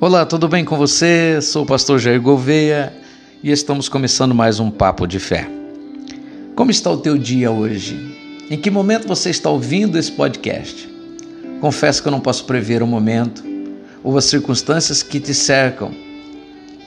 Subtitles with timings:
[0.00, 1.40] Olá, tudo bem com você?
[1.42, 2.92] Sou o pastor Jair Gouveia
[3.42, 5.50] e estamos começando mais um papo de fé.
[6.54, 7.98] Como está o teu dia hoje?
[8.48, 10.88] Em que momento você está ouvindo esse podcast?
[11.60, 13.42] Confesso que eu não posso prever o momento
[14.04, 15.90] ou as circunstâncias que te cercam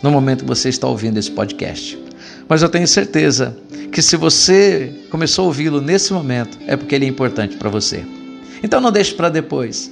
[0.02, 2.00] no momento que você está ouvindo esse podcast.
[2.48, 3.57] Mas eu tenho certeza
[3.91, 8.05] que se você começou a ouvi-lo nesse momento, é porque ele é importante para você.
[8.64, 9.91] Então não deixe para depois.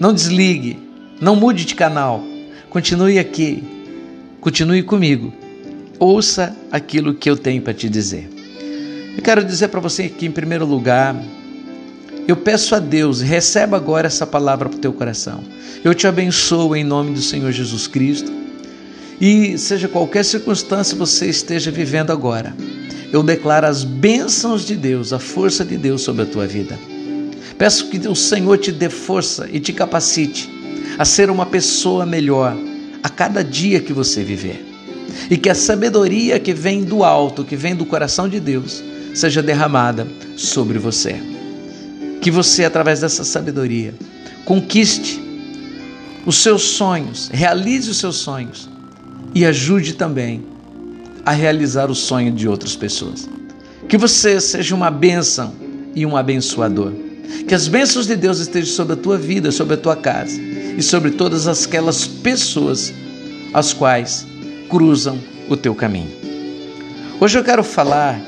[0.00, 0.78] Não desligue,
[1.20, 2.24] não mude de canal.
[2.76, 3.64] Continue aqui.
[4.38, 5.32] Continue comigo.
[5.98, 8.28] Ouça aquilo que eu tenho para te dizer.
[9.16, 11.16] Eu quero dizer para você que, em primeiro lugar,
[12.28, 15.42] eu peço a Deus, receba agora essa palavra para o teu coração.
[15.82, 18.30] Eu te abençoo em nome do Senhor Jesus Cristo.
[19.18, 22.54] E seja qualquer circunstância você esteja vivendo agora,
[23.10, 26.78] eu declaro as bênçãos de Deus, a força de Deus sobre a tua vida.
[27.56, 30.55] Peço que o Senhor te dê força e te capacite
[30.98, 32.56] a ser uma pessoa melhor
[33.02, 34.64] a cada dia que você viver.
[35.30, 38.82] E que a sabedoria que vem do alto, que vem do coração de Deus,
[39.14, 41.20] seja derramada sobre você.
[42.20, 43.94] Que você, através dessa sabedoria,
[44.44, 45.22] conquiste
[46.24, 48.68] os seus sonhos, realize os seus sonhos
[49.34, 50.44] e ajude também
[51.24, 53.28] a realizar o sonho de outras pessoas.
[53.88, 55.54] Que você seja uma bênção
[55.94, 56.92] e um abençoador.
[57.46, 60.40] Que as bênçãos de Deus estejam sobre a tua vida, sobre a tua casa
[60.76, 62.92] e sobre todas aquelas pessoas
[63.54, 64.26] as quais
[64.68, 66.10] cruzam o teu caminho.
[67.20, 68.20] Hoje eu quero falar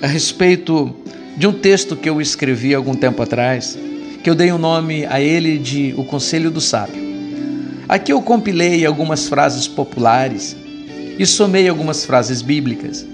[0.00, 0.94] a respeito
[1.36, 3.78] de um texto que eu escrevi algum tempo atrás,
[4.22, 7.02] que eu dei o um nome a ele de O Conselho do Sábio.
[7.88, 10.56] Aqui eu compilei algumas frases populares
[11.18, 13.06] e somei algumas frases bíblicas.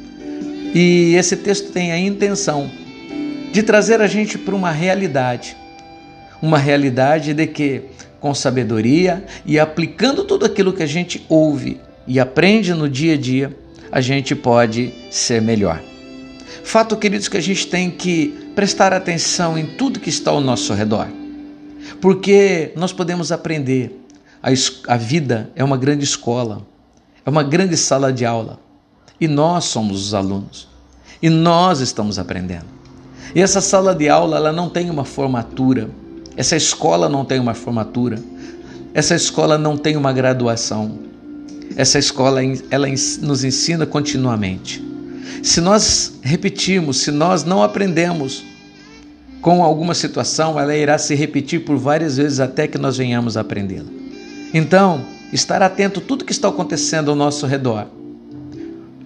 [0.74, 2.70] E esse texto tem a intenção
[3.52, 5.56] de trazer a gente para uma realidade,
[6.40, 7.82] uma realidade de que,
[8.20, 13.16] com sabedoria e aplicando tudo aquilo que a gente ouve e aprende no dia a
[13.16, 13.56] dia,
[13.90, 15.80] a gente pode ser melhor.
[16.62, 20.74] Fato, queridos, que a gente tem que prestar atenção em tudo que está ao nosso
[20.74, 21.08] redor,
[22.00, 23.94] porque nós podemos aprender.
[24.42, 24.50] A,
[24.86, 26.66] a vida é uma grande escola,
[27.24, 28.60] é uma grande sala de aula
[29.20, 30.68] e nós somos os alunos
[31.20, 32.77] e nós estamos aprendendo.
[33.34, 35.90] E essa sala de aula ela não tem uma formatura,
[36.36, 38.18] essa escola não tem uma formatura,
[38.94, 40.98] essa escola não tem uma graduação.
[41.76, 42.40] Essa escola
[42.70, 42.88] ela
[43.20, 44.82] nos ensina continuamente.
[45.42, 48.44] Se nós repetirmos, se nós não aprendemos
[49.40, 53.42] com alguma situação, ela irá se repetir por várias vezes até que nós venhamos a
[53.42, 53.88] aprendê-la.
[54.52, 57.86] Então, estar atento a tudo que está acontecendo ao nosso redor,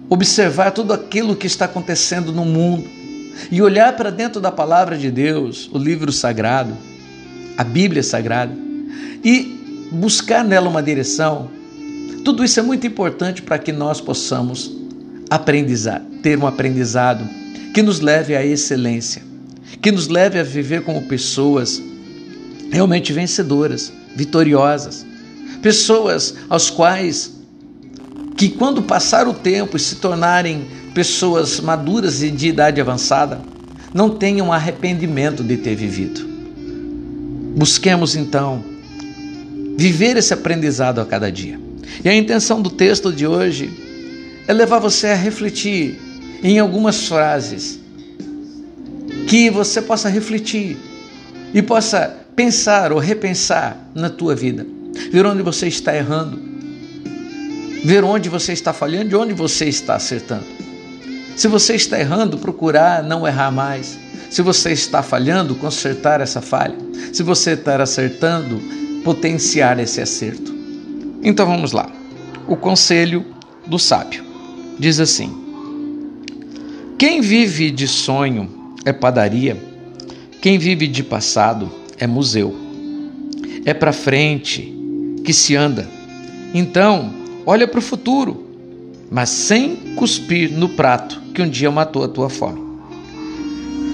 [0.09, 3.02] observar tudo aquilo que está acontecendo no mundo
[3.51, 6.75] e olhar para dentro da palavra de Deus, o livro sagrado,
[7.57, 8.53] a Bíblia sagrada,
[9.23, 11.49] e buscar nela uma direção.
[12.23, 14.71] Tudo isso é muito importante para que nós possamos
[15.29, 17.27] aprendizar, ter um aprendizado
[17.73, 19.21] que nos leve à excelência,
[19.81, 21.81] que nos leve a viver como pessoas
[22.71, 25.05] realmente vencedoras, vitoriosas,
[25.61, 27.31] pessoas aos quais
[28.43, 33.39] que quando passar o tempo e se tornarem pessoas maduras e de idade avançada,
[33.93, 36.27] não tenham arrependimento de ter vivido.
[37.55, 38.61] Busquemos então
[39.77, 41.57] viver esse aprendizado a cada dia.
[42.03, 43.71] E a intenção do texto de hoje
[44.45, 45.97] é levar você a refletir
[46.43, 47.79] em algumas frases
[49.25, 50.75] que você possa refletir
[51.53, 54.67] e possa pensar ou repensar na tua vida,
[55.13, 56.52] ver onde você está errando,
[57.83, 60.45] ver onde você está falhando e onde você está acertando.
[61.35, 63.99] Se você está errando, procurar não errar mais.
[64.29, 66.75] Se você está falhando, consertar essa falha.
[67.11, 68.61] Se você está acertando,
[69.03, 70.53] potenciar esse acerto.
[71.21, 71.89] Então vamos lá.
[72.47, 73.25] O conselho
[73.65, 74.23] do sábio
[74.79, 75.31] diz assim:
[76.97, 78.49] Quem vive de sonho
[78.85, 79.57] é padaria,
[80.41, 82.55] quem vive de passado é museu.
[83.65, 84.73] É para frente
[85.23, 85.87] que se anda.
[86.53, 88.45] Então, olha para o futuro,
[89.09, 92.61] mas sem cuspir no prato que um dia matou a tua fome.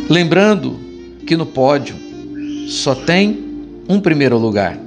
[0.09, 0.79] Lembrando
[1.25, 1.95] que no pódio
[2.67, 3.45] só tem
[3.87, 4.77] um primeiro lugar,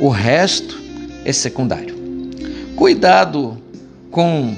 [0.00, 0.80] o resto
[1.24, 1.94] é secundário.
[2.74, 3.56] Cuidado
[4.10, 4.54] com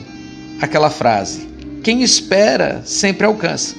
[0.60, 1.48] aquela frase:
[1.82, 3.74] quem espera sempre alcança,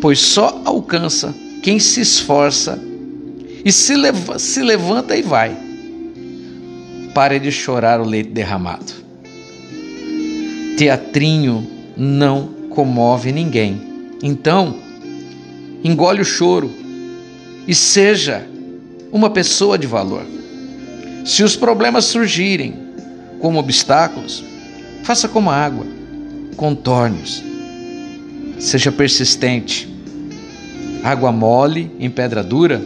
[0.00, 2.78] pois só alcança quem se esforça
[3.64, 5.65] e se, leva, se levanta e vai.
[7.16, 8.92] Pare de chorar o leite derramado.
[10.76, 11.66] Teatrinho
[11.96, 13.80] não comove ninguém.
[14.22, 14.76] Então,
[15.82, 16.70] engole o choro
[17.66, 18.46] e seja
[19.10, 20.26] uma pessoa de valor.
[21.24, 22.74] Se os problemas surgirem,
[23.40, 24.44] como obstáculos,
[25.02, 25.86] faça como a água,
[26.54, 27.42] contorne-os.
[28.58, 29.88] Seja persistente.
[31.02, 32.78] Água mole em pedra dura,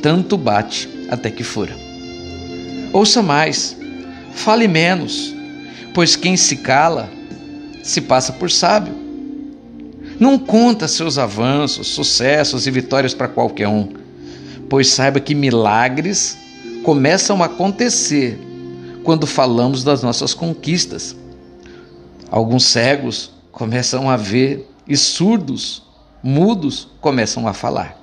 [0.00, 1.87] tanto bate até que fura.
[2.92, 3.76] Ouça mais,
[4.32, 5.34] fale menos,
[5.92, 7.10] pois quem se cala
[7.82, 8.94] se passa por sábio.
[10.18, 13.92] Não conta seus avanços, sucessos e vitórias para qualquer um,
[14.68, 16.36] pois saiba que milagres
[16.82, 18.40] começam a acontecer
[19.04, 21.14] quando falamos das nossas conquistas.
[22.30, 25.82] Alguns cegos começam a ver e surdos,
[26.22, 27.98] mudos, começam a falar.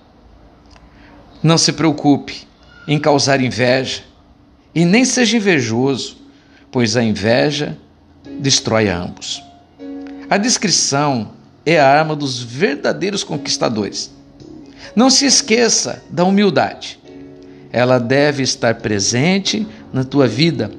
[1.42, 2.48] Não se preocupe
[2.88, 4.04] em causar inveja
[4.76, 6.18] e nem seja invejoso,
[6.70, 7.78] pois a inveja
[8.40, 9.42] destrói ambos.
[10.30, 11.32] A descrição
[11.66, 14.12] é a arma dos verdadeiros conquistadores.
[14.94, 17.00] Não se esqueça da humildade.
[17.72, 20.72] Ela deve estar presente na tua vida.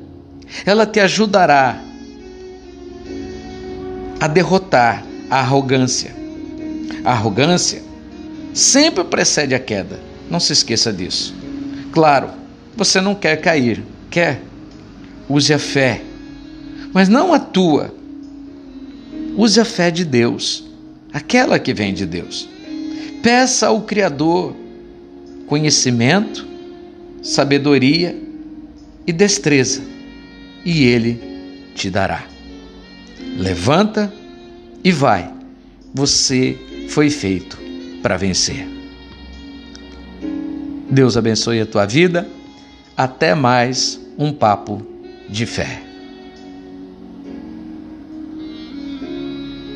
[0.64, 1.80] Ela te ajudará
[4.20, 6.14] a derrotar a arrogância.
[7.04, 7.82] A arrogância
[8.52, 9.98] sempre precede a queda.
[10.30, 11.34] Não se esqueça disso.
[11.92, 12.30] Claro,
[12.76, 14.42] você não quer cair, quer?
[15.28, 16.02] Use a fé,
[16.92, 17.94] mas não a tua.
[19.36, 20.64] Use a fé de Deus,
[21.12, 22.48] aquela que vem de Deus.
[23.22, 24.54] Peça ao Criador
[25.46, 26.46] conhecimento,
[27.22, 28.16] sabedoria
[29.06, 29.82] e destreza,
[30.64, 31.20] e Ele
[31.74, 32.24] te dará.
[33.38, 34.12] Levanta
[34.82, 35.32] e vai.
[35.94, 36.56] Você
[36.88, 37.58] foi feito
[38.02, 38.66] para vencer.
[40.90, 42.28] Deus abençoe a tua vida.
[42.96, 44.80] Até mais um papo
[45.28, 45.85] de fé.